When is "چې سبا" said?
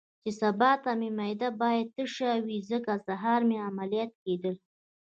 0.21-0.71